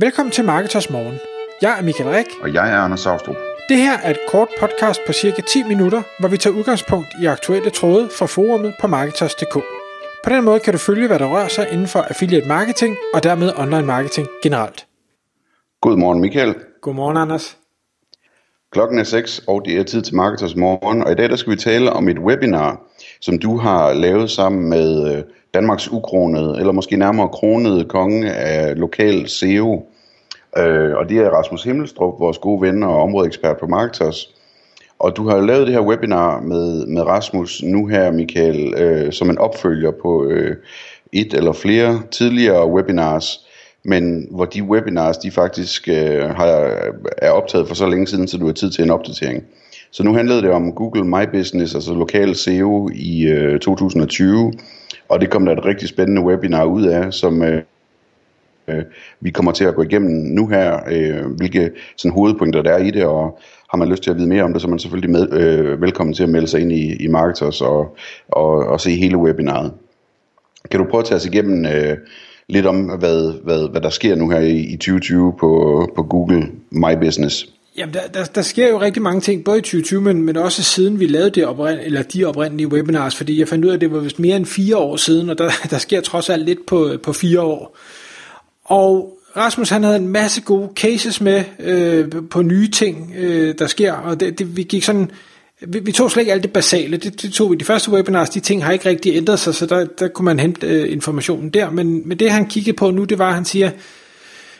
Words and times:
Velkommen 0.00 0.32
til 0.32 0.44
Marketers 0.44 0.90
Morgen. 0.90 1.18
Jeg 1.62 1.78
er 1.78 1.82
Michael 1.82 2.10
Rik. 2.10 2.26
Og 2.42 2.54
jeg 2.54 2.72
er 2.72 2.76
Anders 2.76 3.00
Saustrup. 3.00 3.36
Det 3.68 3.76
her 3.76 3.98
er 3.98 4.10
et 4.10 4.18
kort 4.28 4.48
podcast 4.60 5.00
på 5.06 5.12
cirka 5.12 5.42
10 5.42 5.62
minutter, 5.62 6.02
hvor 6.20 6.28
vi 6.28 6.36
tager 6.36 6.56
udgangspunkt 6.56 7.08
i 7.22 7.26
aktuelle 7.26 7.70
tråde 7.70 8.08
fra 8.18 8.26
forumet 8.26 8.74
på 8.80 8.86
Marketers.dk. 8.86 9.54
På 10.24 10.30
den 10.30 10.44
måde 10.44 10.60
kan 10.60 10.72
du 10.72 10.78
følge, 10.78 11.06
hvad 11.06 11.18
der 11.18 11.26
rører 11.26 11.48
sig 11.48 11.68
inden 11.72 11.86
for 11.86 11.98
affiliate 11.98 12.48
marketing 12.48 12.96
og 13.14 13.22
dermed 13.22 13.52
online 13.56 13.86
marketing 13.86 14.28
generelt. 14.42 14.86
Godmorgen 15.80 16.20
Michael. 16.20 16.54
Godmorgen 16.82 17.16
Anders. 17.16 17.58
Klokken 18.72 18.98
er 18.98 19.04
6, 19.04 19.42
og 19.48 19.62
det 19.64 19.78
er 19.78 19.82
tid 19.82 20.02
til 20.02 20.16
Marketers 20.16 20.56
Morgen, 20.56 21.02
og 21.02 21.12
i 21.12 21.14
dag 21.14 21.28
der 21.30 21.36
skal 21.36 21.52
vi 21.52 21.56
tale 21.56 21.92
om 21.92 22.08
et 22.08 22.18
webinar, 22.18 22.80
som 23.20 23.38
du 23.38 23.56
har 23.56 23.92
lavet 23.92 24.30
sammen 24.30 24.68
med 24.68 25.16
øh, 25.16 25.22
Danmarks 25.54 25.92
ukronede, 25.92 26.56
eller 26.58 26.72
måske 26.72 26.96
nærmere 26.96 27.28
kronede 27.28 27.84
konge 27.84 28.32
af 28.32 28.78
lokal 28.78 29.28
SEO. 29.28 29.86
Øh, 30.58 30.96
og 30.96 31.08
det 31.08 31.18
er 31.18 31.30
Rasmus 31.30 31.62
Himmelstrup, 31.62 32.20
vores 32.20 32.38
gode 32.38 32.62
ven 32.62 32.82
og 32.82 33.02
områdeekspert 33.02 33.56
på 33.58 33.66
Marketers. 33.66 34.34
Og 34.98 35.16
du 35.16 35.28
har 35.28 35.40
lavet 35.40 35.66
det 35.66 35.74
her 35.74 35.82
webinar 35.82 36.40
med, 36.40 36.86
med 36.86 37.02
Rasmus 37.02 37.62
nu 37.62 37.86
her, 37.86 38.10
Michael, 38.10 38.74
øh, 38.74 39.12
som 39.12 39.30
en 39.30 39.38
opfølger 39.38 39.90
på 40.02 40.24
øh, 40.24 40.56
et 41.12 41.34
eller 41.34 41.52
flere 41.52 42.02
tidligere 42.10 42.70
webinars, 42.70 43.46
men 43.84 44.26
hvor 44.30 44.44
de 44.44 44.62
webinars, 44.62 45.18
de 45.18 45.30
faktisk 45.30 45.88
øh, 45.88 46.22
har, 46.22 46.46
er 47.18 47.30
optaget 47.30 47.68
for 47.68 47.74
så 47.74 47.86
længe 47.86 48.06
siden, 48.06 48.28
så 48.28 48.38
du 48.38 48.46
har 48.46 48.52
tid 48.52 48.70
til 48.70 48.84
en 48.84 48.90
opdatering. 48.90 49.44
Så 49.90 50.02
nu 50.02 50.14
handlede 50.14 50.42
det 50.42 50.50
om 50.50 50.72
Google 50.72 51.04
My 51.04 51.38
Business, 51.38 51.74
altså 51.74 51.94
lokal 51.94 52.34
SEO 52.34 52.90
i 52.94 53.26
øh, 53.26 53.60
2020, 53.60 54.52
og 55.08 55.20
det 55.20 55.30
kom 55.30 55.46
der 55.46 55.52
et 55.52 55.64
rigtig 55.64 55.88
spændende 55.88 56.22
webinar 56.22 56.64
ud 56.64 56.82
af, 56.82 57.12
som 57.14 57.42
øh, 57.42 57.62
øh, 58.68 58.82
vi 59.20 59.30
kommer 59.30 59.52
til 59.52 59.64
at 59.64 59.74
gå 59.74 59.82
igennem 59.82 60.10
nu 60.10 60.46
her, 60.46 60.80
øh, 60.90 61.26
hvilke 61.36 61.70
sådan, 61.96 62.14
hovedpunkter 62.14 62.62
der 62.62 62.70
er 62.70 62.78
i 62.78 62.90
det, 62.90 63.04
og 63.04 63.38
har 63.70 63.78
man 63.78 63.88
lyst 63.88 64.02
til 64.02 64.10
at 64.10 64.16
vide 64.16 64.28
mere 64.28 64.42
om 64.42 64.52
det, 64.52 64.62
så 64.62 64.68
er 64.68 64.70
man 64.70 64.78
selvfølgelig 64.78 65.10
med, 65.10 65.32
øh, 65.32 65.80
velkommen 65.80 66.14
til 66.14 66.22
at 66.22 66.28
melde 66.28 66.48
sig 66.48 66.60
ind 66.60 66.72
i, 66.72 67.04
i 67.04 67.06
Marketers 67.06 67.60
og, 67.60 67.96
og, 68.28 68.50
og 68.50 68.80
se 68.80 68.90
hele 68.90 69.16
webinaret. 69.16 69.72
Kan 70.70 70.80
du 70.80 70.86
prøve 70.90 71.00
at 71.00 71.06
tage 71.06 71.16
os 71.16 71.26
igennem 71.26 71.66
øh, 71.66 71.96
lidt 72.48 72.66
om, 72.66 72.84
hvad, 72.84 73.42
hvad, 73.44 73.70
hvad 73.70 73.80
der 73.80 73.90
sker 73.90 74.14
nu 74.16 74.30
her 74.30 74.38
i, 74.38 74.58
i 74.58 74.76
2020 74.76 75.32
på, 75.40 75.86
på 75.96 76.02
Google 76.02 76.46
My 76.70 76.94
Business? 77.00 77.57
Jamen, 77.76 77.94
der, 77.94 78.06
der, 78.06 78.24
der 78.24 78.42
sker 78.42 78.68
jo 78.68 78.80
rigtig 78.80 79.02
mange 79.02 79.20
ting, 79.20 79.44
både 79.44 79.58
i 79.58 79.62
2020, 79.62 80.00
men, 80.00 80.22
men 80.22 80.36
også 80.36 80.62
siden 80.62 81.00
vi 81.00 81.06
lavede 81.06 81.30
det 81.30 81.46
oprind, 81.46 81.80
eller 81.82 82.02
de 82.02 82.24
oprindelige 82.24 82.68
webinars, 82.68 83.16
fordi 83.16 83.38
jeg 83.38 83.48
fandt 83.48 83.64
ud 83.64 83.70
af, 83.70 83.74
at 83.74 83.80
det 83.80 83.92
var 83.92 83.98
vist 83.98 84.18
mere 84.18 84.36
end 84.36 84.46
fire 84.46 84.76
år 84.76 84.96
siden, 84.96 85.30
og 85.30 85.38
der, 85.38 85.50
der 85.70 85.78
sker 85.78 86.00
trods 86.00 86.30
alt 86.30 86.44
lidt 86.44 86.66
på, 86.66 86.96
på 87.02 87.12
fire 87.12 87.40
år. 87.40 87.76
Og 88.64 89.18
Rasmus 89.36 89.68
han 89.68 89.84
havde 89.84 89.96
en 89.96 90.08
masse 90.08 90.40
gode 90.40 90.70
cases 90.76 91.20
med 91.20 91.44
øh, 91.60 92.08
på 92.30 92.42
nye 92.42 92.68
ting, 92.68 93.14
øh, 93.16 93.54
der 93.58 93.66
sker, 93.66 93.92
og 93.92 94.20
det, 94.20 94.38
det, 94.38 94.56
vi 94.56 94.62
gik 94.62 94.84
sådan, 94.84 95.10
vi, 95.66 95.78
vi 95.78 95.92
tog 95.92 96.10
slet 96.10 96.20
ikke 96.20 96.32
alt 96.32 96.42
det 96.42 96.52
basale, 96.52 96.96
det, 96.96 97.22
det 97.22 97.32
tog 97.32 97.50
vi. 97.50 97.56
De 97.56 97.64
første 97.64 97.90
webinars, 97.90 98.30
de 98.30 98.40
ting 98.40 98.64
har 98.64 98.72
ikke 98.72 98.88
rigtig 98.88 99.16
ændret 99.16 99.40
sig, 99.40 99.54
så 99.54 99.66
der, 99.66 99.84
der 99.84 100.08
kunne 100.08 100.24
man 100.24 100.38
hente 100.40 100.66
øh, 100.66 100.92
informationen 100.92 101.50
der, 101.50 101.70
men, 101.70 102.08
men 102.08 102.18
det 102.18 102.30
han 102.30 102.46
kiggede 102.46 102.76
på 102.76 102.90
nu, 102.90 103.04
det 103.04 103.18
var, 103.18 103.28
at 103.28 103.34
han 103.34 103.44
siger, 103.44 103.70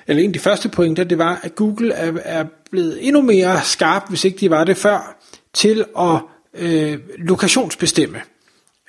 eller 0.08 0.22
en 0.22 0.28
af 0.28 0.32
de 0.32 0.38
første 0.38 0.68
pointer, 0.68 1.04
det 1.04 1.18
var, 1.18 1.40
at 1.42 1.54
Google 1.54 1.92
er, 1.92 2.12
er 2.24 2.44
blevet 2.70 3.06
endnu 3.06 3.22
mere 3.22 3.60
skarp, 3.64 4.08
hvis 4.08 4.24
ikke 4.24 4.38
de 4.40 4.50
var 4.50 4.64
det 4.64 4.76
før, 4.76 5.16
til 5.54 5.84
at 5.98 6.20
øh, 6.54 6.98
lokationsbestemme. 7.18 8.18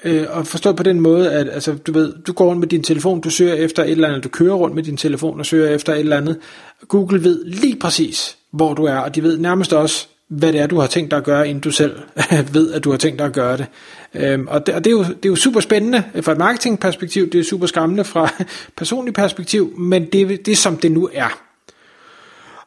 Øh, 0.04 0.26
og 0.30 0.48
forstået 0.48 0.76
på 0.76 0.84
den 0.84 1.00
måde, 1.00 1.32
at 1.32 1.50
altså, 1.50 1.74
du 1.74 1.92
ved, 1.92 2.14
du 2.28 2.34
går 2.34 2.46
rundt 2.46 2.60
med 2.60 2.68
din 2.68 2.84
telefon, 2.84 3.22
du 3.22 3.30
søger 3.30 3.54
efter 3.54 3.84
et 3.84 3.92
eller 3.92 4.08
andet, 4.08 4.24
du 4.24 4.30
kører 4.30 4.54
rundt 4.54 4.76
med 4.76 4.84
din 4.84 4.98
telefon 4.98 5.40
og 5.40 5.46
søger 5.46 5.70
efter 5.70 5.94
et 5.94 6.00
eller 6.00 6.18
andet. 6.18 6.40
Google 6.88 7.24
ved 7.24 7.46
lige 7.46 7.80
præcis, 7.80 8.38
hvor 8.52 8.74
du 8.74 8.84
er, 8.84 8.98
og 8.98 9.16
de 9.16 9.24
ved 9.24 9.38
nærmest 9.38 9.74
også, 9.74 10.08
hvad 10.30 10.54
det 10.54 10.62
er, 10.62 10.68
du 10.68 10.80
har 10.80 10.88
tænkt 10.88 11.12
dig 11.12 11.18
at 11.18 11.24
gøre, 11.24 11.50
inden 11.50 11.62
du 11.62 11.72
selv 11.72 12.00
ved, 12.54 12.74
at 12.74 12.84
du 12.84 12.92
har 12.92 12.98
tænkt 12.98 13.20
dig 13.20 13.26
at 13.26 13.34
gøre 13.34 13.58
det. 13.58 13.66
Øhm, 14.14 14.48
og 14.48 14.66
det, 14.66 14.76
og 14.76 14.84
det, 14.84 14.90
er 14.90 14.96
jo, 14.96 15.04
det 15.04 15.26
er 15.26 15.30
jo 15.30 15.36
super 15.36 15.60
spændende 15.60 16.04
fra 16.22 16.32
et 16.32 16.38
marketingperspektiv, 16.38 17.30
det 17.30 17.40
er 17.40 17.44
super 17.44 17.68
skræmmende 17.68 18.04
fra 18.04 18.30
et 18.40 18.48
personligt 18.78 19.16
perspektiv, 19.16 19.74
men 19.78 20.06
det, 20.06 20.46
det 20.46 20.52
er 20.52 20.56
som 20.56 20.78
det 20.78 20.92
nu 20.92 21.10
er. 21.14 21.42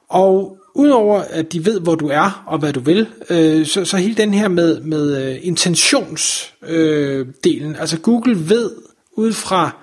Og 0.09 0.59
udover 0.75 1.21
at 1.21 1.53
de 1.53 1.65
ved, 1.65 1.81
hvor 1.81 1.95
du 1.95 2.09
er 2.09 2.45
og 2.47 2.59
hvad 2.59 2.73
du 2.73 2.81
vil, 2.81 3.07
øh, 3.31 3.67
så, 3.67 3.85
så 3.85 3.97
hele 3.97 4.15
den 4.15 4.35
her 4.35 4.49
med, 4.49 4.81
med 4.81 5.39
intentionsdelen, 5.43 7.71
øh, 7.71 7.71
øh 7.71 7.81
altså 7.81 7.99
Google 7.99 8.49
ved 8.49 8.71
ud 9.13 9.33
fra 9.33 9.77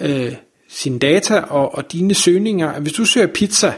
øh, 0.00 0.34
sine 0.68 0.98
data 0.98 1.40
og, 1.40 1.74
og 1.74 1.92
dine 1.92 2.14
søgninger, 2.14 2.72
at 2.72 2.82
hvis 2.82 2.92
du 2.92 3.04
søger 3.04 3.26
pizza, 3.26 3.74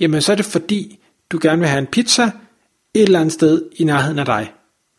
jamen 0.00 0.22
så 0.22 0.32
er 0.32 0.36
det 0.36 0.44
fordi, 0.44 0.98
du 1.32 1.38
gerne 1.42 1.58
vil 1.58 1.68
have 1.68 1.78
en 1.78 1.86
pizza 1.86 2.30
et 2.94 3.02
eller 3.02 3.20
andet 3.20 3.32
sted 3.32 3.62
i 3.76 3.84
nærheden 3.84 4.18
af 4.18 4.24
dig. 4.24 4.52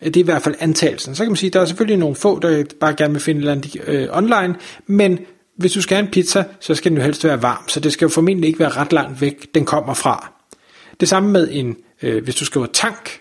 Det 0.04 0.18
er 0.18 0.22
i 0.22 0.24
hvert 0.24 0.42
fald 0.42 0.56
antagelsen. 0.60 1.16
Så 1.16 1.24
kan 1.24 1.32
man 1.32 1.38
sige, 1.38 1.48
at 1.48 1.54
der 1.54 1.62
er 1.62 1.66
selvfølgelig 1.66 1.98
nogle 1.98 2.16
få, 2.16 2.40
der 2.40 2.64
bare 2.80 2.94
gerne 2.94 3.14
vil 3.14 3.22
finde 3.22 3.40
et 3.40 3.42
eller 3.42 3.52
andet 3.52 3.82
øh, 3.88 4.08
online, 4.12 4.56
men 4.88 5.20
hvis 5.58 5.72
du 5.72 5.82
skal 5.82 5.98
have 5.98 6.06
en 6.06 6.12
pizza, 6.12 6.44
så 6.60 6.76
skal 6.76 6.92
den 6.92 6.98
jo 6.98 7.04
helst 7.04 7.24
være 7.24 7.42
varm, 7.42 7.70
så 7.70 7.80
det 7.80 7.94
skal 7.94 8.06
jo 8.06 8.10
formentlig 8.10 8.48
ikke 8.48 8.60
være 8.60 8.70
ret 8.70 8.94
langt 8.94 9.22
væk, 9.22 9.56
den 9.56 9.66
kommer 9.66 9.94
fra. 9.94 10.32
Det 11.00 11.10
samme 11.10 11.30
med 11.30 11.48
en, 11.52 11.78
øh, 12.02 12.24
hvis 12.24 12.36
du 12.36 12.46
skriver 12.46 12.66
tank, 12.66 13.20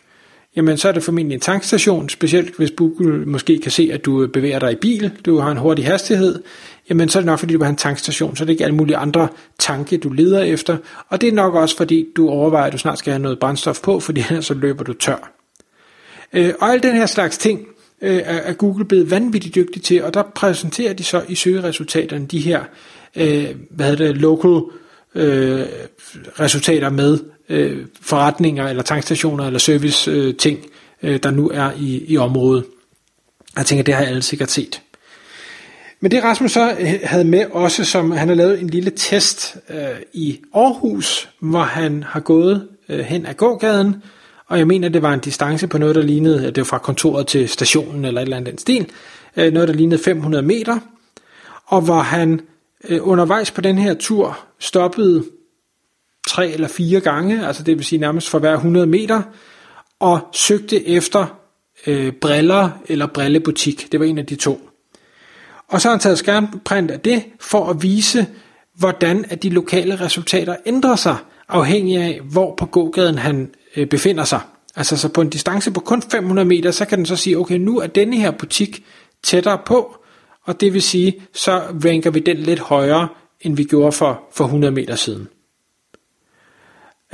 jamen 0.57 0.77
så 0.77 0.89
er 0.89 0.93
det 0.93 1.03
formentlig 1.03 1.35
en 1.35 1.41
tankstation, 1.41 2.09
specielt 2.09 2.57
hvis 2.57 2.71
Google 2.77 3.27
måske 3.27 3.59
kan 3.59 3.71
se, 3.71 3.91
at 3.93 4.05
du 4.05 4.27
bevæger 4.27 4.59
dig 4.59 4.73
i 4.73 4.77
bil, 4.77 5.13
du 5.27 5.39
har 5.39 5.51
en 5.51 5.57
hurtig 5.57 5.87
hastighed, 5.87 6.43
jamen 6.91 7.09
så 7.09 7.19
er 7.19 7.21
det 7.21 7.27
nok 7.27 7.39
fordi, 7.39 7.53
du 7.53 7.59
vil 7.59 7.65
have 7.65 7.71
en 7.71 7.77
tankstation, 7.77 8.37
så 8.37 8.45
er 8.45 8.47
det 8.47 8.53
ikke 8.53 8.65
alle 8.65 8.77
mulige 8.77 8.97
andre 8.97 9.29
tanke, 9.59 9.97
du 9.97 10.09
leder 10.09 10.43
efter, 10.43 10.77
og 11.09 11.21
det 11.21 11.29
er 11.29 11.33
nok 11.33 11.55
også 11.55 11.77
fordi, 11.77 12.07
du 12.17 12.29
overvejer, 12.29 12.67
at 12.67 12.73
du 12.73 12.79
snart 12.79 12.99
skal 12.99 13.13
have 13.13 13.23
noget 13.23 13.39
brændstof 13.39 13.81
på, 13.83 14.01
fordi 14.01 14.23
så 14.41 14.55
løber 14.55 14.85
du 14.85 14.93
tør. 14.93 15.33
Øh, 16.33 16.53
og 16.61 16.71
alle 16.71 16.83
den 16.83 16.97
her 16.97 17.07
slags 17.07 17.39
ting, 17.39 17.67
øh, 18.03 18.21
er 18.25 18.53
Google 18.53 18.85
blevet 18.85 19.11
vanvittigt 19.11 19.55
dygtig 19.55 19.83
til, 19.83 20.05
og 20.05 20.15
der 20.15 20.23
præsenterer 20.35 20.93
de 20.93 21.05
så 21.05 21.23
i 21.29 21.35
søgeresultaterne 21.35 22.27
de 22.27 22.39
her, 22.39 22.61
øh, 23.17 23.47
hvad 23.71 23.87
hedder 23.87 24.07
det, 24.07 24.17
local 24.17 24.63
øh, 25.17 25.67
resultater 26.41 26.91
med 26.91 27.19
øh, 27.49 27.87
forretninger, 28.01 28.69
eller 28.69 28.83
tankstationer, 28.83 29.47
eller 29.47 29.59
service 29.59 30.11
øh, 30.11 30.35
ting, 30.35 30.59
øh, 31.03 31.21
der 31.23 31.31
nu 31.31 31.51
er 31.55 31.71
i, 31.79 32.05
i 32.09 32.17
området. 32.17 32.65
Jeg 33.57 33.67
tænker, 33.67 33.85
det 33.85 33.95
har 33.95 34.05
alle 34.05 34.23
sikkert 34.23 34.51
set. 34.51 34.83
Men 36.01 36.11
det 36.11 36.25
Rasmus 36.25 36.53
så 36.53 36.77
øh, 36.79 36.95
havde 37.05 37.25
med 37.25 37.47
også, 37.53 37.85
som 37.85 38.11
han 38.11 38.29
har 38.29 38.35
lavet 38.35 38.61
en 38.61 38.69
lille 38.69 38.91
test 38.97 39.57
øh, 39.71 39.79
i 40.13 40.41
Aarhus, 40.55 41.29
hvor 41.41 41.63
han 41.63 42.03
har 42.03 42.21
gået 42.21 42.69
øh, 42.89 42.99
hen 42.99 43.27
ad 43.27 43.35
gågaden, 43.35 44.03
og 44.49 44.59
jeg 44.59 44.67
mener, 44.67 44.89
det 44.89 45.03
var 45.03 45.15
en 45.15 45.21
distance 45.21 45.67
på 45.67 45.79
noget, 45.79 45.95
der 45.95 46.03
lignede, 46.03 46.47
det 46.47 46.57
var 46.57 46.65
fra 46.65 46.79
kontoret 46.79 47.27
til 47.27 47.49
stationen 47.49 48.05
eller 48.05 48.21
et 48.21 48.25
eller 48.25 48.37
andet 48.37 48.51
den 48.51 48.59
stil, 48.59 48.87
øh, 49.37 49.53
noget, 49.53 49.69
der 49.69 49.75
lignede 49.75 50.03
500 50.03 50.43
meter, 50.43 50.79
og 51.67 51.81
hvor 51.81 52.01
han 52.01 52.41
øh, 52.89 53.09
undervejs 53.09 53.51
på 53.51 53.61
den 53.61 53.79
her 53.79 53.95
tur 53.95 54.39
stoppede 54.59 55.25
tre 56.29 56.51
eller 56.51 56.69
fire 56.69 57.01
gange, 57.01 57.47
altså 57.47 57.63
det 57.63 57.77
vil 57.77 57.85
sige 57.85 57.99
nærmest 57.99 58.29
for 58.29 58.39
hver 58.39 58.55
100 58.55 58.87
meter, 58.87 59.23
og 60.01 60.21
søgte 60.33 60.89
efter 60.89 61.27
øh, 61.87 62.13
briller 62.13 62.71
eller 62.89 63.07
brillebutik. 63.07 63.93
Det 63.93 64.01
var 64.01 64.07
en 64.07 64.19
af 64.19 64.27
de 64.27 64.37
to. 64.37 64.71
Og 65.69 65.81
så 65.81 65.89
har 65.89 65.95
han 65.95 66.01
taget 66.01 66.19
skærmprint 66.19 66.91
af 66.91 67.01
det, 67.01 67.25
for 67.41 67.71
at 67.71 67.83
vise, 67.83 68.27
hvordan 68.75 69.25
at 69.29 69.43
de 69.43 69.51
lokale 69.51 70.01
resultater 70.01 70.57
ændrer 70.67 70.97
sig, 70.97 71.17
afhængig 71.49 71.97
af, 71.97 72.21
hvor 72.31 72.55
på 72.55 72.67
gågaden 72.67 73.19
han 73.19 73.51
øh, 73.77 73.87
befinder 73.87 74.25
sig. 74.25 74.41
Altså 74.77 74.97
så 74.97 75.09
på 75.09 75.21
en 75.21 75.31
distance 75.31 75.71
på 75.71 75.81
kun 75.81 76.03
500 76.03 76.49
meter, 76.49 76.71
så 76.71 76.85
kan 76.85 76.99
den 76.99 77.07
så 77.07 77.17
sige, 77.17 77.39
okay, 77.39 77.59
nu 77.59 77.79
er 77.79 77.87
denne 77.87 78.17
her 78.17 78.31
butik 78.31 78.85
tættere 79.23 79.59
på, 79.67 79.97
og 80.47 80.61
det 80.61 80.75
vil 80.75 80.83
sige, 80.83 81.23
så 81.33 81.63
ranker 81.85 82.11
vi 82.11 82.21
den 82.21 82.37
lidt 82.37 82.61
højere, 82.61 83.09
end 83.41 83.57
vi 83.57 83.65
gjorde 83.65 83.93
for, 83.93 84.23
for 84.33 84.45
100 84.45 84.75
meter 84.75 84.95
siden. 84.95 85.29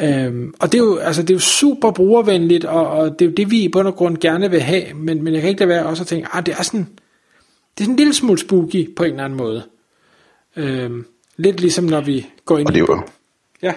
Øhm, 0.00 0.55
og 0.61 0.73
det 0.73 0.79
er, 0.79 0.84
jo, 0.84 0.96
altså 0.96 1.23
det 1.23 1.31
er 1.31 1.34
jo 1.34 1.40
super 1.40 1.90
brugervenligt, 1.90 2.64
og, 2.64 2.87
og 2.87 3.19
det 3.19 3.25
er 3.25 3.29
jo 3.29 3.34
det, 3.34 3.50
vi 3.50 3.62
i 3.62 3.69
bund 3.69 3.88
og 3.88 3.94
grund 3.94 4.19
gerne 4.19 4.50
vil 4.50 4.61
have, 4.61 4.94
men, 4.94 5.23
men 5.25 5.34
jeg 5.34 5.43
kan 5.43 5.50
ikke 5.50 5.61
lade 5.61 5.69
være 5.69 5.87
også 5.87 6.02
at 6.02 6.06
tænke, 6.06 6.29
ah, 6.32 6.46
det 6.46 6.55
er 6.58 6.62
sådan, 6.62 6.81
det 6.81 7.81
er 7.81 7.84
sådan 7.84 7.93
en 7.93 7.96
lille 7.96 8.14
smule 8.14 8.38
spooky 8.38 8.94
på 8.94 9.05
en 9.05 9.11
eller 9.11 9.25
anden 9.25 9.37
måde. 9.37 9.62
Øhm, 10.56 11.06
lidt 11.37 11.61
ligesom 11.61 11.84
når 11.84 12.00
vi 12.00 12.26
går 12.44 12.58
ind 12.58 12.67
og 12.67 12.75
det 12.75 12.81
er 12.81 12.87
jo, 12.88 13.02
Ja. 13.62 13.73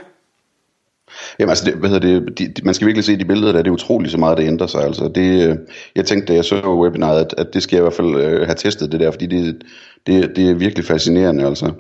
Jamen 1.40 1.50
altså, 1.50 1.66
det, 1.66 1.74
hvad 1.74 1.90
hedder 1.90 2.20
det, 2.20 2.40
de, 2.40 2.48
de, 2.48 2.62
man 2.64 2.74
skal 2.74 2.88
virkelig 2.88 3.04
se 3.04 3.18
de 3.18 3.26
billeder 3.26 3.52
der, 3.52 3.62
det 3.62 3.68
er 3.70 3.74
utroligt 3.74 4.12
så 4.12 4.18
meget, 4.18 4.38
det 4.38 4.48
ændrer 4.48 4.68
sig. 4.68 4.84
Altså, 4.84 5.08
det, 5.16 5.50
øh, 5.50 5.56
jeg 5.96 6.06
tænkte, 6.06 6.28
da 6.28 6.34
jeg 6.34 6.46
så 6.46 6.78
webinaret, 6.82 7.20
at, 7.20 7.34
at 7.38 7.54
det 7.54 7.64
skal 7.64 7.76
jeg 7.76 7.82
i 7.82 7.88
hvert 7.88 7.94
fald 7.94 8.16
øh, 8.16 8.46
have 8.46 8.56
testet 8.56 8.92
det 8.92 9.00
der, 9.00 9.12
fordi 9.12 9.26
det, 9.26 9.64
det, 10.08 10.36
det 10.36 10.50
er 10.50 10.54
virkelig 10.54 10.86
fascinerende. 10.86 11.46
Altså. 11.46 11.72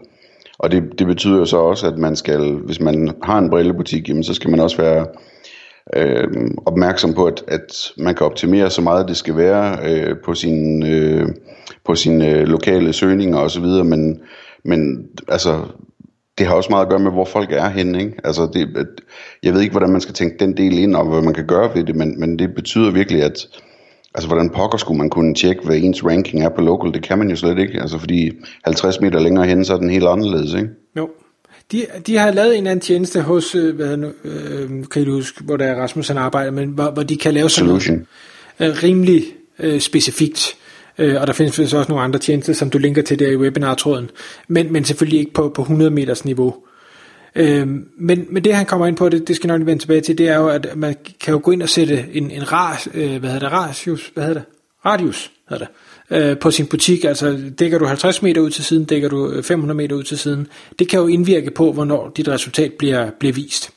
Og 0.59 0.71
det, 0.71 0.83
det 0.99 1.07
betyder 1.07 1.37
jo 1.37 1.45
så 1.45 1.57
også, 1.57 1.87
at 1.87 1.97
man 1.97 2.15
skal, 2.15 2.51
hvis 2.53 2.79
man 2.79 3.11
har 3.23 3.37
en 3.37 3.49
brillebutik, 3.49 4.09
jamen, 4.09 4.23
så 4.23 4.33
skal 4.33 4.49
man 4.49 4.59
også 4.59 4.77
være 4.77 5.05
øh, 5.95 6.27
opmærksom 6.65 7.13
på, 7.13 7.25
at, 7.25 7.43
at 7.47 7.91
man 7.97 8.15
kan 8.15 8.25
optimere 8.25 8.69
så 8.69 8.81
meget, 8.81 9.07
det 9.07 9.17
skal 9.17 9.37
være 9.37 9.77
øh, 9.83 10.15
på 10.25 10.33
sin, 10.33 10.83
øh, 10.85 11.27
på 11.85 11.95
sine 11.95 12.29
øh, 12.29 12.47
lokale 12.47 12.93
søgninger 12.93 13.37
osv., 13.37 13.65
men, 13.65 14.19
men 14.63 15.07
altså 15.27 15.59
det 16.37 16.47
har 16.47 16.53
også 16.53 16.69
meget 16.69 16.83
at 16.85 16.89
gøre 16.89 16.99
med, 16.99 17.11
hvor 17.11 17.25
folk 17.25 17.51
er 17.51 17.69
henne. 17.69 17.99
Ikke? 17.99 18.13
Altså 18.23 18.49
det, 18.53 18.87
jeg 19.43 19.53
ved 19.53 19.61
ikke, 19.61 19.71
hvordan 19.71 19.89
man 19.89 20.01
skal 20.01 20.13
tænke 20.13 20.35
den 20.39 20.57
del 20.57 20.79
ind, 20.79 20.95
og 20.95 21.05
hvad 21.05 21.21
man 21.21 21.33
kan 21.33 21.47
gøre 21.47 21.75
ved 21.75 21.83
det, 21.83 21.95
men, 21.95 22.19
men 22.19 22.39
det 22.39 22.55
betyder 22.55 22.91
virkelig, 22.91 23.23
at 23.23 23.47
altså, 24.15 24.27
hvordan 24.27 24.49
pokker 24.49 24.77
skulle 24.77 24.97
man 24.97 25.09
kunne 25.09 25.35
tjekke, 25.35 25.61
hvad 25.63 25.77
ens 25.77 26.05
ranking 26.05 26.43
er 26.43 26.49
på 26.49 26.61
local? 26.61 26.93
Det 26.93 27.03
kan 27.03 27.17
man 27.17 27.29
jo 27.29 27.35
slet 27.35 27.59
ikke, 27.59 27.81
altså 27.81 27.97
fordi 27.97 28.31
50 28.65 29.01
meter 29.01 29.19
længere 29.19 29.45
hen, 29.45 29.65
så 29.65 29.73
er 29.73 29.77
den 29.77 29.89
helt 29.89 30.07
anderledes. 30.07 30.53
Ikke? 30.53 30.69
Jo. 30.97 31.09
De, 31.71 31.85
de 32.07 32.17
har 32.17 32.31
lavet 32.31 32.57
en 32.57 32.67
anden 32.67 32.81
tjeneste 32.81 33.21
hos, 33.21 33.55
øh, 33.55 33.75
hvad 33.75 33.97
nu, 33.97 34.11
øh, 34.23 34.69
kan 34.91 35.05
du 35.05 35.11
huske, 35.11 35.43
hvor 35.43 35.57
der 35.57 35.65
er 35.65 35.75
Rasmus 35.75 36.07
han 36.07 36.17
arbejder, 36.17 36.51
men 36.51 36.69
hvor, 36.69 36.91
hvor 36.91 37.03
de 37.03 37.17
kan 37.17 37.33
lave 37.33 37.49
sådan 37.49 37.69
Solution. 37.69 38.07
noget 38.59 38.71
øh, 38.71 38.83
rimelig 38.83 39.23
øh, 39.59 39.79
specifikt. 39.79 40.57
Øh, 40.97 41.21
og 41.21 41.27
der 41.27 41.33
findes 41.33 41.59
også 41.59 41.85
nogle 41.89 42.03
andre 42.03 42.19
tjenester, 42.19 42.53
som 42.53 42.69
du 42.69 42.77
linker 42.77 43.01
til 43.01 43.19
der 43.19 43.27
i 43.27 43.37
webinartråden, 43.37 44.09
men, 44.47 44.73
men 44.73 44.85
selvfølgelig 44.85 45.19
ikke 45.19 45.33
på, 45.33 45.49
på 45.49 45.61
100 45.61 45.91
meters 45.91 46.25
niveau. 46.25 46.55
Øh, 47.35 47.67
men, 47.97 48.25
men 48.29 48.43
det 48.43 48.55
han 48.55 48.65
kommer 48.65 48.87
ind 48.87 48.97
på, 48.97 49.09
det, 49.09 49.27
det 49.27 49.35
skal 49.35 49.47
nok 49.47 49.65
vende 49.65 49.83
tilbage 49.83 50.01
til, 50.01 50.17
det 50.17 50.29
er 50.29 50.37
jo, 50.37 50.47
at 50.47 50.67
man 50.75 50.95
kan 51.19 51.33
jo 51.33 51.39
gå 51.43 51.51
ind 51.51 51.63
og 51.63 51.69
sætte 51.69 52.05
en, 52.11 52.31
en 52.31 52.51
ras, 52.51 52.87
øh, 52.93 53.19
hvad 53.19 53.29
hedder 53.29 53.49
det, 53.49 53.51
radius, 53.51 54.11
hvad 54.13 54.23
hedder 54.23 54.39
det, 54.41 54.49
radius 54.85 55.31
hedder 55.49 55.65
det, 56.09 56.17
øh, 56.17 56.37
på 56.37 56.51
sin 56.51 56.67
butik, 56.67 57.03
altså 57.03 57.39
dækker 57.59 57.77
du 57.77 57.85
50 57.85 58.21
meter 58.21 58.41
ud 58.41 58.49
til 58.49 58.63
siden, 58.63 58.85
dækker 58.85 59.09
du 59.09 59.31
øh, 59.31 59.43
500 59.43 59.77
meter 59.77 59.95
ud 59.95 60.03
til 60.03 60.17
siden, 60.17 60.47
det 60.79 60.89
kan 60.89 60.99
jo 60.99 61.07
indvirke 61.07 61.51
på, 61.51 61.71
hvornår 61.71 62.11
dit 62.17 62.27
resultat 62.27 62.73
bliver, 62.73 63.09
bliver 63.19 63.33
vist. 63.33 63.71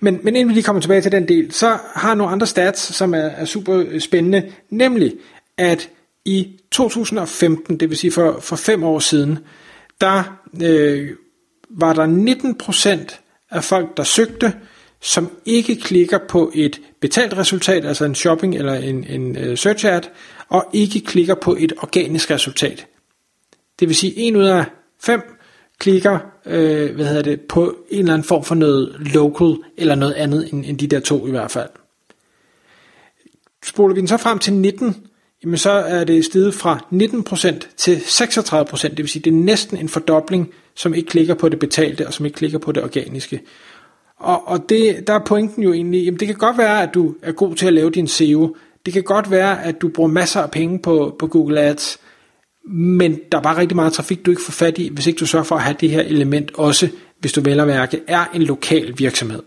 Men, 0.00 0.20
men 0.22 0.36
inden 0.36 0.48
vi 0.48 0.54
lige 0.54 0.64
kommer 0.64 0.82
tilbage 0.82 1.00
til 1.00 1.12
den 1.12 1.28
del, 1.28 1.52
så 1.52 1.78
har 1.94 2.14
nogle 2.14 2.32
andre 2.32 2.46
stats, 2.46 2.80
som 2.80 3.14
er, 3.14 3.18
er 3.18 3.44
super 3.44 3.98
spændende, 3.98 4.42
nemlig 4.70 5.12
at 5.58 5.88
i 6.24 6.60
2015, 6.70 7.80
det 7.80 7.88
vil 7.90 7.98
sige 7.98 8.12
for, 8.12 8.40
for 8.40 8.56
fem 8.56 8.84
år 8.84 8.98
siden, 8.98 9.38
der 10.00 10.38
øh, 10.62 11.10
var 11.70 11.92
der 11.92 12.06
19% 13.10 13.18
af 13.50 13.64
folk, 13.64 13.96
der 13.96 14.02
søgte, 14.02 14.52
som 15.00 15.30
ikke 15.44 15.76
klikker 15.76 16.18
på 16.28 16.52
et 16.54 16.80
betalt 17.00 17.36
resultat, 17.36 17.84
altså 17.84 18.04
en 18.04 18.14
shopping 18.14 18.56
eller 18.56 18.74
en, 18.74 19.04
en 19.04 19.50
uh, 19.50 19.54
search 19.54 19.86
ad, 19.86 20.00
og 20.48 20.66
ikke 20.72 21.00
klikker 21.00 21.34
på 21.34 21.56
et 21.60 21.72
organisk 21.78 22.30
resultat. 22.30 22.86
Det 23.80 23.88
vil 23.88 23.96
sige, 23.96 24.16
en 24.16 24.36
ud 24.36 24.44
af 24.44 24.64
fem 25.00 25.20
klikker 25.78 26.18
øh, 26.46 26.94
hvad 26.94 27.06
hedder 27.06 27.22
det, 27.22 27.40
på 27.40 27.76
en 27.90 27.98
eller 27.98 28.12
anden 28.12 28.28
form 28.28 28.44
for 28.44 28.54
noget 28.54 28.96
local, 28.98 29.56
eller 29.76 29.94
noget 29.94 30.14
andet 30.14 30.52
end, 30.52 30.64
end 30.66 30.78
de 30.78 30.86
der 30.86 31.00
to 31.00 31.26
i 31.26 31.30
hvert 31.30 31.50
fald. 31.50 31.68
Spoler 33.64 33.94
vi 33.94 34.00
den 34.00 34.08
så 34.08 34.16
frem 34.16 34.38
til 34.38 34.52
19, 34.52 35.06
jamen 35.44 35.58
så 35.58 35.70
er 35.70 36.04
det 36.04 36.24
steget 36.24 36.54
fra 36.54 36.78
19% 36.92 37.76
til 37.76 37.96
36%, 37.96 38.88
det 38.88 38.98
vil 38.98 39.08
sige, 39.08 39.22
det 39.22 39.30
er 39.30 39.44
næsten 39.44 39.76
en 39.76 39.88
fordobling, 39.88 40.50
som 40.74 40.94
ikke 40.94 41.08
klikker 41.08 41.34
på 41.34 41.48
det 41.48 41.58
betalte, 41.58 42.06
og 42.06 42.12
som 42.12 42.26
ikke 42.26 42.36
klikker 42.36 42.58
på 42.58 42.72
det 42.72 42.82
organiske. 42.82 43.40
Og, 44.16 44.48
og 44.48 44.68
det, 44.68 45.06
der 45.06 45.14
er 45.14 45.24
pointen 45.24 45.62
jo 45.62 45.72
egentlig, 45.72 46.04
jamen 46.04 46.20
det 46.20 46.28
kan 46.28 46.36
godt 46.36 46.58
være, 46.58 46.82
at 46.82 46.94
du 46.94 47.14
er 47.22 47.32
god 47.32 47.54
til 47.54 47.66
at 47.66 47.72
lave 47.72 47.90
din 47.90 48.08
SEO, 48.08 48.56
det 48.86 48.92
kan 48.92 49.02
godt 49.02 49.30
være, 49.30 49.64
at 49.64 49.82
du 49.82 49.88
bruger 49.88 50.10
masser 50.10 50.40
af 50.40 50.50
penge 50.50 50.78
på, 50.78 51.16
på 51.18 51.26
Google 51.26 51.60
Ads, 51.60 51.98
men 52.64 53.20
der 53.32 53.38
er 53.38 53.42
bare 53.42 53.56
rigtig 53.56 53.76
meget 53.76 53.92
trafik, 53.92 54.26
du 54.26 54.30
ikke 54.30 54.42
får 54.42 54.52
fat 54.52 54.78
i, 54.78 54.88
hvis 54.92 55.06
ikke 55.06 55.18
du 55.18 55.26
sørger 55.26 55.44
for 55.44 55.56
at 55.56 55.62
have 55.62 55.76
det 55.80 55.90
her 55.90 56.00
element 56.00 56.50
også, 56.54 56.88
hvis 57.18 57.32
du 57.32 57.40
vel 57.40 57.60
at 57.60 57.66
mærke 57.66 58.00
er 58.06 58.24
en 58.34 58.42
lokal 58.42 58.94
virksomhed. 58.98 59.42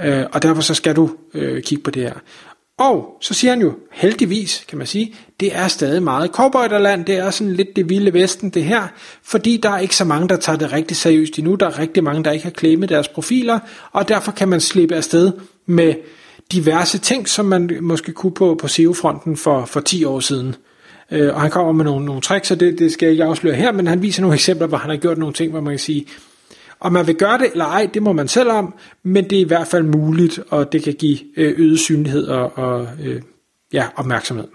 Øh, 0.00 0.24
og 0.32 0.42
derfor 0.42 0.62
så 0.62 0.74
skal 0.74 0.96
du 0.96 1.10
øh, 1.34 1.62
kigge 1.62 1.84
på 1.84 1.90
det 1.90 2.02
her. 2.02 2.14
Og 2.78 3.16
så 3.20 3.34
siger 3.34 3.52
han 3.52 3.60
jo, 3.60 3.72
heldigvis 3.92 4.64
kan 4.68 4.78
man 4.78 4.86
sige, 4.86 5.14
det 5.40 5.56
er 5.56 5.68
stadig 5.68 6.02
meget 6.02 6.30
cowboyderland, 6.30 7.04
det 7.04 7.16
er 7.16 7.30
sådan 7.30 7.52
lidt 7.52 7.76
det 7.76 7.88
vilde 7.88 8.12
vesten 8.12 8.50
det 8.50 8.64
her, 8.64 8.82
fordi 9.22 9.56
der 9.56 9.70
er 9.70 9.78
ikke 9.78 9.96
så 9.96 10.04
mange, 10.04 10.28
der 10.28 10.36
tager 10.36 10.58
det 10.58 10.72
rigtig 10.72 10.96
seriøst 10.96 11.38
endnu, 11.38 11.54
der 11.54 11.66
er 11.66 11.78
rigtig 11.78 12.04
mange, 12.04 12.24
der 12.24 12.30
ikke 12.30 12.44
har 12.44 12.50
klemmet 12.50 12.88
deres 12.88 13.08
profiler, 13.08 13.58
og 13.92 14.08
derfor 14.08 14.32
kan 14.32 14.48
man 14.48 14.60
slippe 14.60 14.94
afsted 14.94 15.32
med 15.66 15.94
diverse 16.52 16.98
ting, 16.98 17.28
som 17.28 17.46
man 17.46 17.78
måske 17.80 18.12
kunne 18.12 18.34
på, 18.34 18.58
på 18.60 18.68
SEO-fronten 18.68 19.36
for, 19.36 19.64
for 19.64 19.80
10 19.80 20.04
år 20.04 20.20
siden. 20.20 20.56
Øh, 21.10 21.34
og 21.34 21.40
han 21.40 21.50
kommer 21.50 21.72
med 21.72 21.84
nogle, 21.84 22.06
nogle 22.06 22.20
tricks, 22.20 22.50
og 22.50 22.60
det, 22.60 22.78
det 22.78 22.92
skal 22.92 23.06
jeg 23.06 23.12
ikke 23.12 23.24
afsløre 23.24 23.54
her, 23.54 23.72
men 23.72 23.86
han 23.86 24.02
viser 24.02 24.22
nogle 24.22 24.34
eksempler, 24.34 24.66
hvor 24.66 24.78
han 24.78 24.90
har 24.90 24.96
gjort 24.96 25.18
nogle 25.18 25.34
ting, 25.34 25.50
hvor 25.50 25.60
man 25.60 25.72
kan 25.72 25.78
sige, 25.78 26.06
om 26.84 26.92
man 26.92 27.06
vil 27.06 27.14
gøre 27.14 27.38
det 27.38 27.50
eller 27.52 27.64
ej, 27.64 27.88
det 27.94 28.02
må 28.02 28.12
man 28.12 28.28
selv 28.28 28.50
om, 28.50 28.74
men 29.02 29.30
det 29.30 29.36
er 29.36 29.40
i 29.40 29.48
hvert 29.48 29.66
fald 29.66 29.82
muligt, 29.82 30.40
og 30.50 30.72
det 30.72 30.82
kan 30.82 30.94
give 30.94 31.18
øh, 31.36 31.54
øget 31.56 31.78
synlighed 31.78 32.26
og, 32.26 32.58
og 32.58 32.88
øh, 33.04 33.22
ja, 33.72 33.86
opmærksomhed. 33.96 34.46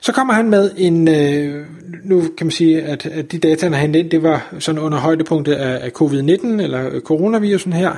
Så 0.00 0.12
kommer 0.12 0.34
han 0.34 0.50
med 0.50 0.70
en, 0.76 1.08
øh, 1.08 1.66
nu 2.04 2.20
kan 2.20 2.46
man 2.46 2.50
sige, 2.50 2.82
at, 2.82 3.06
at 3.06 3.32
de 3.32 3.38
data, 3.38 3.66
han 3.66 3.72
har 3.72 3.80
hentet 3.80 4.00
ind, 4.00 4.10
det 4.10 4.22
var 4.22 4.54
sådan 4.58 4.80
under 4.80 4.98
højdepunktet 4.98 5.52
af, 5.52 5.84
af 5.84 5.90
covid-19, 6.02 6.46
eller 6.46 7.00
coronavirusen 7.00 7.72
her, 7.72 7.92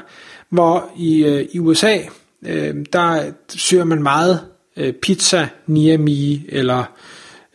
hvor 0.51 0.91
i, 0.97 1.25
øh, 1.25 1.47
i 1.53 1.59
USA, 1.59 1.97
øh, 2.47 2.75
der 2.93 3.23
søger 3.49 3.85
man 3.85 4.03
meget 4.03 4.41
øh, 4.77 4.93
pizza 4.93 5.49
near 5.67 5.99
me, 5.99 6.51
eller 6.57 6.79
øh, 6.79 6.85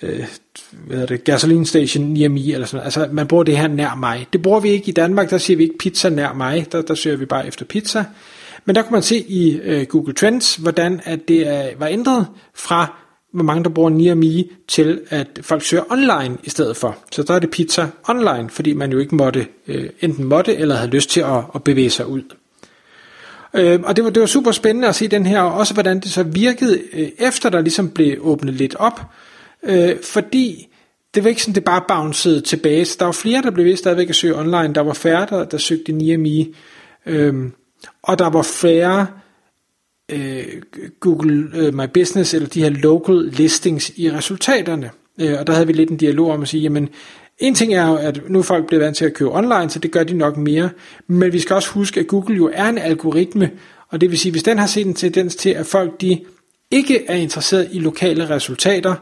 Øh, 0.03 0.27
hvad 0.71 1.01
er 1.01 1.05
det, 1.05 1.23
gasoline 1.23 1.65
station 1.65 2.05
near 2.05 2.29
me, 2.29 2.53
eller 2.53 2.67
sådan 2.67 2.83
Altså, 2.83 3.07
man 3.11 3.27
bruger 3.27 3.43
det 3.43 3.57
her 3.57 3.67
nær 3.67 3.95
mig. 3.95 4.27
Det 4.33 4.41
bruger 4.41 4.59
vi 4.59 4.69
ikke 4.69 4.89
i 4.89 4.91
Danmark, 4.91 5.29
der 5.29 5.37
siger 5.37 5.57
vi 5.57 5.63
ikke 5.63 5.77
pizza 5.77 6.09
nær 6.09 6.33
mig, 6.33 6.67
der, 6.71 6.81
der 6.81 6.95
søger 6.95 7.17
vi 7.17 7.25
bare 7.25 7.47
efter 7.47 7.65
pizza. 7.65 8.05
Men 8.65 8.75
der 8.75 8.81
kan 8.81 8.91
man 8.91 9.01
se 9.01 9.17
i 9.19 9.59
øh, 9.63 9.85
Google 9.85 10.13
Trends, 10.13 10.55
hvordan 10.55 11.01
at 11.03 11.27
det 11.27 11.47
er, 11.47 11.69
var 11.79 11.87
ændret 11.87 12.27
fra, 12.55 12.97
hvor 13.33 13.43
mange 13.43 13.63
der 13.63 13.69
bruger 13.69 13.89
near 13.89 14.15
me, 14.15 14.43
til 14.67 15.01
at 15.09 15.27
folk 15.41 15.63
søger 15.63 15.83
online 15.91 16.37
i 16.43 16.49
stedet 16.49 16.77
for. 16.77 16.97
Så 17.11 17.23
der 17.23 17.33
er 17.33 17.39
det 17.39 17.51
pizza 17.51 17.87
online, 18.07 18.49
fordi 18.49 18.73
man 18.73 18.91
jo 18.91 18.99
ikke 18.99 19.15
måtte, 19.15 19.47
øh, 19.67 19.89
enten 20.01 20.25
måtte, 20.25 20.55
eller 20.55 20.75
havde 20.75 20.91
lyst 20.91 21.09
til 21.09 21.21
at, 21.21 21.43
at 21.55 21.63
bevæge 21.63 21.89
sig 21.89 22.07
ud. 22.07 22.21
Øh, 23.53 23.79
og 23.83 23.95
det 23.95 24.03
var, 24.03 24.09
det 24.09 24.21
var 24.21 24.27
super 24.27 24.51
spændende 24.51 24.87
at 24.87 24.95
se 24.95 25.07
den 25.07 25.25
her, 25.25 25.41
og 25.41 25.53
også 25.53 25.73
hvordan 25.73 25.99
det 25.99 26.11
så 26.11 26.23
virkede, 26.23 26.81
øh, 26.93 27.09
efter 27.19 27.49
der 27.49 27.61
ligesom 27.61 27.89
blev 27.89 28.17
åbnet 28.21 28.53
lidt 28.53 28.75
op, 28.75 29.01
øh, 29.65 29.95
fordi 30.03 30.67
det 31.13 31.23
var 31.23 31.29
ikke 31.29 31.41
sådan, 31.41 31.55
det 31.55 31.63
bare 31.63 31.83
bouncede 31.87 32.41
tilbage. 32.41 32.85
Så 32.85 32.95
der 32.99 33.05
var 33.05 33.11
flere, 33.11 33.41
der 33.41 33.51
blev 33.51 33.65
ved 33.65 33.75
stadigvæk 33.75 34.09
at 34.09 34.15
søge 34.15 34.39
online. 34.39 34.73
Der 34.73 34.81
var 34.81 34.93
færre, 34.93 35.27
der, 35.29 35.45
der 35.45 35.57
søgte 35.57 35.91
NIMI. 35.91 36.55
Øhm, 37.05 37.51
og 38.03 38.19
der 38.19 38.29
var 38.29 38.41
færre 38.41 39.07
øh, 40.11 40.45
Google 40.99 41.49
øh, 41.55 41.73
My 41.73 41.85
Business, 41.93 42.33
eller 42.33 42.47
de 42.47 42.63
her 42.63 42.69
local 42.69 43.15
listings 43.15 43.91
i 43.95 44.11
resultaterne. 44.11 44.89
Øh, 45.21 45.39
og 45.39 45.47
der 45.47 45.53
havde 45.53 45.67
vi 45.67 45.73
lidt 45.73 45.89
en 45.89 45.97
dialog 45.97 46.31
om 46.31 46.41
at 46.41 46.47
sige, 46.47 46.61
jamen, 46.61 46.89
en 47.37 47.55
ting 47.55 47.73
er 47.73 47.87
jo, 47.87 47.95
at 47.95 48.29
nu 48.29 48.39
er 48.39 48.43
folk 48.43 48.67
blevet 48.67 48.85
vant 48.85 48.97
til 48.97 49.05
at 49.05 49.13
købe 49.13 49.35
online, 49.35 49.69
så 49.69 49.79
det 49.79 49.91
gør 49.91 50.03
de 50.03 50.13
nok 50.13 50.37
mere. 50.37 50.69
Men 51.07 51.33
vi 51.33 51.39
skal 51.39 51.55
også 51.55 51.69
huske, 51.69 51.99
at 51.99 52.07
Google 52.07 52.35
jo 52.35 52.51
er 52.53 52.65
en 52.65 52.77
algoritme, 52.77 53.51
og 53.89 54.01
det 54.01 54.11
vil 54.11 54.19
sige, 54.19 54.31
hvis 54.31 54.43
den 54.43 54.57
har 54.57 54.67
set 54.67 54.87
en 54.87 54.93
tendens 54.93 55.35
til, 55.35 55.49
at 55.49 55.65
folk 55.65 56.01
de 56.01 56.19
ikke 56.71 57.05
er 57.05 57.15
interesseret 57.15 57.69
i 57.71 57.79
lokale 57.79 58.29
resultater, 58.29 58.95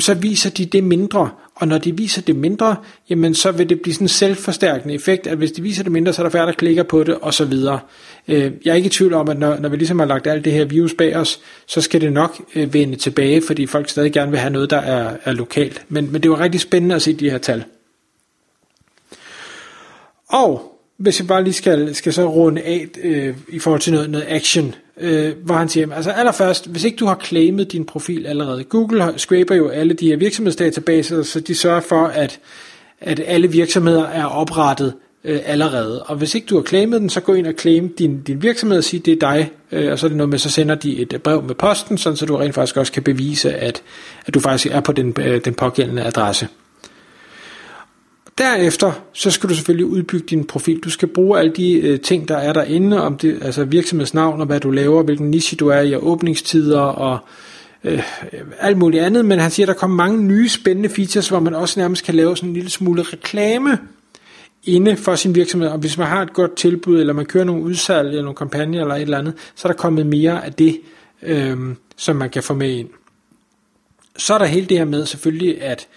så 0.00 0.14
viser 0.14 0.50
de 0.50 0.66
det 0.66 0.84
mindre. 0.84 1.30
Og 1.54 1.68
når 1.68 1.78
de 1.78 1.96
viser 1.96 2.22
det 2.22 2.36
mindre, 2.36 2.76
jamen 3.10 3.34
så 3.34 3.52
vil 3.52 3.68
det 3.68 3.80
blive 3.80 3.94
sådan 3.94 4.04
en 4.04 4.08
selvforstærkende 4.08 4.94
effekt, 4.94 5.26
at 5.26 5.38
hvis 5.38 5.52
de 5.52 5.62
viser 5.62 5.82
det 5.82 5.92
mindre, 5.92 6.12
så 6.12 6.22
er 6.22 6.24
der 6.24 6.30
færre, 6.30 6.46
der 6.46 6.52
klikker 6.52 6.82
på 6.82 7.04
det, 7.04 7.14
og 7.14 7.34
så 7.34 7.44
videre. 7.44 7.80
Øh, 8.28 8.52
jeg 8.64 8.70
er 8.70 8.74
ikke 8.74 8.86
i 8.86 8.90
tvivl 8.90 9.14
om, 9.14 9.28
at 9.28 9.38
når, 9.38 9.58
når 9.58 9.68
vi 9.68 9.76
ligesom 9.76 9.98
har 9.98 10.06
lagt 10.06 10.26
alt 10.26 10.44
det 10.44 10.52
her 10.52 10.64
virus 10.64 10.94
bag 10.94 11.16
os, 11.16 11.40
så 11.66 11.80
skal 11.80 12.00
det 12.00 12.12
nok 12.12 12.40
øh, 12.54 12.74
vende 12.74 12.96
tilbage, 12.96 13.42
fordi 13.42 13.66
folk 13.66 13.88
stadig 13.88 14.12
gerne 14.12 14.30
vil 14.30 14.40
have 14.40 14.52
noget, 14.52 14.70
der 14.70 14.78
er, 14.78 15.16
er 15.24 15.32
lokalt. 15.32 15.82
Men, 15.88 16.12
men 16.12 16.22
det 16.22 16.30
var 16.30 16.40
rigtig 16.40 16.60
spændende 16.60 16.94
at 16.94 17.02
se 17.02 17.12
de 17.12 17.30
her 17.30 17.38
tal. 17.38 17.64
Og 20.28 20.78
hvis 20.96 21.20
jeg 21.20 21.26
bare 21.26 21.44
lige 21.44 21.54
skal, 21.54 21.94
skal 21.94 22.12
så 22.12 22.30
runde 22.30 22.62
af 22.62 22.88
øh, 23.02 23.36
i 23.48 23.58
forhold 23.58 23.80
til 23.80 23.92
noget, 23.92 24.10
noget 24.10 24.26
action, 24.28 24.74
øh, 25.00 25.32
hvor 25.44 25.54
han 25.54 25.68
siger, 25.68 25.94
altså 25.94 26.10
allerførst, 26.10 26.66
hvis 26.66 26.84
ikke 26.84 26.96
du 26.96 27.06
har 27.06 27.20
claimet 27.24 27.72
din 27.72 27.84
profil 27.84 28.26
allerede, 28.26 28.64
Google 28.64 29.12
scraper 29.16 29.54
jo 29.54 29.68
alle 29.68 29.94
de 29.94 30.06
her 30.06 30.16
virksomhedsdatabaser, 30.16 31.22
så 31.22 31.40
de 31.40 31.54
sørger 31.54 31.80
for, 31.80 32.06
at, 32.06 32.40
at 33.00 33.20
alle 33.26 33.50
virksomheder 33.50 34.04
er 34.04 34.24
oprettet 34.24 34.94
øh, 35.24 35.40
allerede. 35.44 36.02
Og 36.02 36.16
hvis 36.16 36.34
ikke 36.34 36.46
du 36.46 36.56
har 36.56 36.62
claimet 36.62 37.00
den, 37.00 37.10
så 37.10 37.20
gå 37.20 37.34
ind 37.34 37.46
og 37.46 37.54
claim 37.58 37.94
din, 37.98 38.20
din 38.20 38.42
virksomhed 38.42 38.78
og 38.78 38.84
sig, 38.84 39.06
det 39.06 39.12
er 39.12 39.18
dig, 39.20 39.50
øh, 39.72 39.92
og 39.92 39.98
så 39.98 40.06
er 40.06 40.08
det 40.08 40.16
noget 40.16 40.30
med, 40.30 40.38
så 40.38 40.50
sender 40.50 40.74
de 40.74 40.98
et 40.98 41.12
øh, 41.12 41.20
brev 41.20 41.42
med 41.42 41.54
posten, 41.54 41.98
sådan 41.98 42.16
så 42.16 42.26
du 42.26 42.36
rent 42.36 42.54
faktisk 42.54 42.76
også 42.76 42.92
kan 42.92 43.02
bevise, 43.02 43.54
at, 43.54 43.82
at 44.26 44.34
du 44.34 44.40
faktisk 44.40 44.74
er 44.74 44.80
på 44.80 44.92
den, 44.92 45.14
øh, 45.20 45.40
den 45.44 45.54
pågældende 45.54 46.02
adresse. 46.02 46.48
Derefter, 48.38 48.92
så 49.12 49.30
skal 49.30 49.48
du 49.48 49.54
selvfølgelig 49.54 49.86
udbygge 49.86 50.26
din 50.26 50.44
profil. 50.44 50.80
Du 50.80 50.90
skal 50.90 51.08
bruge 51.08 51.38
alle 51.38 51.52
de 51.52 51.72
øh, 51.72 52.00
ting, 52.00 52.28
der 52.28 52.36
er 52.36 52.52
derinde, 52.52 53.02
om 53.02 53.18
det, 53.18 53.38
altså 53.42 53.64
virksomhedsnavn 53.64 54.40
og 54.40 54.46
hvad 54.46 54.60
du 54.60 54.70
laver, 54.70 55.02
hvilken 55.02 55.30
niche 55.30 55.56
du 55.56 55.68
er 55.68 55.80
i, 55.80 55.92
og 55.92 56.06
åbningstider 56.06 56.80
og 56.80 57.18
øh, 57.84 58.02
alt 58.58 58.76
muligt 58.76 59.02
andet. 59.02 59.24
Men 59.24 59.38
han 59.38 59.50
siger, 59.50 59.66
at 59.66 59.68
der 59.68 59.74
kommer 59.74 59.96
mange 59.96 60.24
nye 60.24 60.48
spændende 60.48 60.88
features, 60.88 61.28
hvor 61.28 61.40
man 61.40 61.54
også 61.54 61.80
nærmest 61.80 62.04
kan 62.04 62.14
lave 62.14 62.36
sådan 62.36 62.48
en 62.48 62.54
lille 62.54 62.70
smule 62.70 63.02
reklame 63.02 63.78
inde 64.64 64.96
for 64.96 65.14
sin 65.14 65.34
virksomhed. 65.34 65.68
Og 65.68 65.78
hvis 65.78 65.98
man 65.98 66.06
har 66.06 66.22
et 66.22 66.32
godt 66.32 66.56
tilbud, 66.56 67.00
eller 67.00 67.12
man 67.12 67.26
kører 67.26 67.44
nogle 67.44 67.62
udsalg, 67.62 68.08
eller 68.08 68.22
nogle 68.22 68.36
kampagner, 68.36 68.80
eller 68.80 68.94
et 68.94 69.02
eller 69.02 69.18
andet, 69.18 69.34
så 69.54 69.68
er 69.68 69.72
der 69.72 69.78
kommet 69.78 70.06
mere 70.06 70.44
af 70.44 70.52
det, 70.52 70.80
øh, 71.22 71.58
som 71.96 72.16
man 72.16 72.30
kan 72.30 72.42
få 72.42 72.54
med 72.54 72.70
ind. 72.70 72.88
Så 74.16 74.34
er 74.34 74.38
der 74.38 74.44
hele 74.44 74.66
det 74.66 74.78
her 74.78 74.84
med 74.84 75.06
selvfølgelig, 75.06 75.62
at 75.62 75.88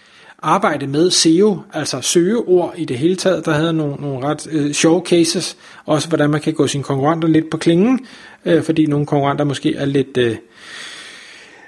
arbejde 0.42 0.88
med 0.88 1.12
SEO, 1.12 1.62
altså 1.74 2.02
søgeord 2.02 2.74
i 2.78 2.86
det 2.86 2.98
hele 2.98 3.16
taget. 3.16 3.46
Der 3.46 3.52
havde 3.52 3.74
nogle, 3.74 3.96
nogle 3.96 4.28
ret 4.28 4.48
øh, 4.52 4.72
sjove 4.72 5.02
cases, 5.06 5.58
også 5.86 6.08
hvordan 6.08 6.30
man 6.30 6.42
kan 6.42 6.54
gå 6.54 6.68
sine 6.68 6.84
konkurrenter 6.84 7.28
lidt 7.28 7.50
på 7.50 7.58
klingen, 7.58 8.06
øh, 8.46 8.64
fordi 8.64 8.86
nogle 8.86 9.06
konkurrenter 9.06 9.46
måske 9.46 9.76
er 9.76 9.86
lidt, 9.86 10.18
øh, 10.18 10.36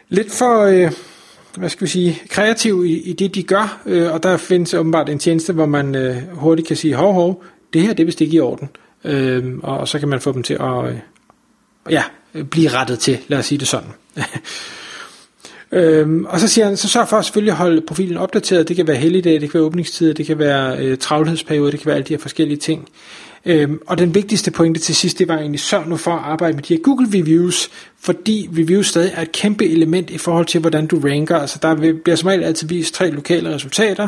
lidt 0.09 0.31
for... 0.31 0.61
Øh, 0.61 0.91
hvad 1.57 1.69
skal 1.69 1.85
vi 1.85 1.89
sige, 1.89 2.21
kreativ 2.29 2.85
i, 2.85 2.99
i 2.99 3.13
det, 3.13 3.35
de 3.35 3.43
gør, 3.43 3.81
øh, 3.85 4.13
og 4.13 4.23
der 4.23 4.37
findes 4.37 4.73
åbenbart 4.73 5.09
en 5.09 5.19
tjeneste, 5.19 5.53
hvor 5.53 5.65
man 5.65 5.95
øh, 5.95 6.17
hurtigt 6.31 6.67
kan 6.67 6.77
sige, 6.77 6.95
hov, 6.95 7.13
hov, 7.13 7.43
det 7.73 7.81
her, 7.81 7.93
det 7.93 8.03
er 8.03 8.05
vist 8.05 8.21
ikke 8.21 8.35
i 8.35 8.39
orden. 8.39 8.69
Øh, 9.03 9.57
og 9.63 9.87
så 9.87 9.99
kan 9.99 10.07
man 10.07 10.21
få 10.21 10.31
dem 10.31 10.43
til 10.43 10.53
at 10.53 10.85
øh, 10.85 10.95
ja, 11.89 12.03
blive 12.43 12.69
rettet 12.69 12.99
til, 12.99 13.17
lad 13.27 13.39
os 13.39 13.45
sige 13.45 13.59
det 13.59 13.67
sådan. 13.67 13.89
Øhm, 15.71 16.25
og 16.25 16.39
så 16.39 16.47
siger 16.47 16.65
han, 16.65 16.77
så 16.77 16.87
sørg 16.87 17.07
for 17.07 17.17
at 17.17 17.25
selvfølgelig 17.25 17.53
holde 17.53 17.81
profilen 17.81 18.17
opdateret. 18.17 18.67
Det 18.67 18.75
kan 18.75 18.87
være 18.87 18.97
helligdag, 18.97 19.33
det 19.33 19.51
kan 19.51 19.53
være 19.53 19.63
åbningstider, 19.63 20.13
det 20.13 20.25
kan 20.25 20.39
være 20.39 20.77
øh, 20.77 20.97
travlhedsperiode, 20.97 21.71
det 21.71 21.79
kan 21.79 21.87
være 21.87 21.95
alle 21.95 22.07
de 22.07 22.13
her 22.13 22.19
forskellige 22.19 22.57
ting. 22.57 22.89
Øhm, 23.45 23.79
og 23.87 23.97
den 23.97 24.15
vigtigste 24.15 24.51
pointe 24.51 24.79
til 24.79 24.95
sidst, 24.95 25.19
det 25.19 25.27
var 25.27 25.37
egentlig, 25.37 25.59
sørg 25.59 25.87
nu 25.87 25.97
for 25.97 26.11
at 26.11 26.23
arbejde 26.23 26.55
med 26.55 26.63
de 26.63 26.73
her 26.73 26.81
Google 26.81 27.07
Reviews, 27.13 27.69
fordi 27.99 28.49
reviews 28.57 28.87
stadig 28.87 29.11
er 29.15 29.21
et 29.21 29.31
kæmpe 29.31 29.65
element 29.65 30.09
i 30.09 30.17
forhold 30.17 30.45
til, 30.45 30.61
hvordan 30.61 30.87
du 30.87 30.99
ranker. 30.99 31.37
Altså 31.37 31.59
der 31.61 31.75
bliver 32.03 32.15
som 32.15 32.27
regel 32.27 32.43
altid 32.43 32.67
vist 32.67 32.93
tre 32.93 33.11
lokale 33.11 33.55
resultater, 33.55 34.07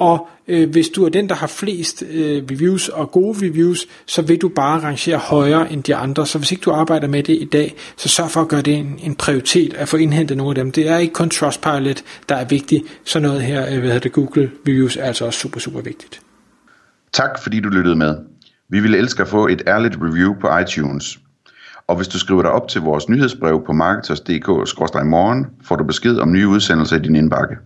og 0.00 0.28
øh, 0.48 0.70
hvis 0.70 0.88
du 0.88 1.04
er 1.04 1.08
den, 1.08 1.28
der 1.28 1.34
har 1.34 1.46
flest 1.46 2.02
øh, 2.10 2.42
reviews 2.50 2.88
og 2.88 3.10
gode 3.10 3.46
reviews, 3.46 3.86
så 4.06 4.22
vil 4.22 4.40
du 4.40 4.48
bare 4.48 4.80
rangere 4.80 5.18
højere 5.18 5.72
end 5.72 5.82
de 5.82 5.96
andre. 5.96 6.26
Så 6.26 6.38
hvis 6.38 6.52
ikke 6.52 6.62
du 6.62 6.70
arbejder 6.70 7.08
med 7.08 7.22
det 7.22 7.32
i 7.32 7.44
dag, 7.44 7.74
så 7.96 8.08
sørg 8.08 8.30
for 8.30 8.40
at 8.40 8.48
gøre 8.48 8.62
det 8.62 8.74
en, 8.74 8.98
en 9.02 9.14
prioritet 9.14 9.74
at 9.74 9.88
få 9.88 9.96
indhentet 9.96 10.36
nogle 10.36 10.50
af 10.50 10.54
dem. 10.54 10.72
Det 10.72 10.88
er 10.88 10.96
ikke 10.96 11.14
kun 11.14 11.30
Trustpilot, 11.30 12.02
der 12.28 12.34
er 12.34 12.44
vigtigt. 12.44 12.84
Så 13.04 13.20
noget 13.20 13.42
her, 13.42 13.66
øh, 13.66 13.78
hvad 13.78 13.82
hedder 13.82 13.98
det, 13.98 14.12
Google 14.12 14.50
Reviews 14.68 14.96
er 14.96 15.04
altså 15.04 15.24
også 15.24 15.38
super, 15.38 15.60
super 15.60 15.80
vigtigt. 15.80 16.20
Tak 17.12 17.42
fordi 17.42 17.60
du 17.60 17.68
lyttede 17.68 17.96
med. 17.96 18.16
Vi 18.70 18.80
ville 18.80 18.98
elske 18.98 19.22
at 19.22 19.28
få 19.28 19.46
et 19.46 19.62
ærligt 19.66 19.96
review 20.00 20.34
på 20.40 20.58
iTunes. 20.58 21.18
Og 21.86 21.96
hvis 21.96 22.08
du 22.08 22.18
skriver 22.18 22.42
dig 22.42 22.50
op 22.50 22.68
til 22.68 22.80
vores 22.80 23.08
nyhedsbrev 23.08 23.62
på 23.66 23.72
marketers.dk-morgen, 23.72 25.46
får 25.64 25.76
du 25.76 25.84
besked 25.84 26.18
om 26.18 26.32
nye 26.32 26.48
udsendelser 26.48 26.96
i 26.96 27.00
din 27.00 27.16
indbakke. 27.16 27.56